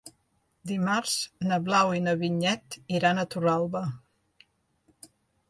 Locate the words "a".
3.21-3.27